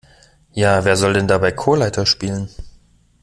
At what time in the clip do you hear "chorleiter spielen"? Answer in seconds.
1.51-2.49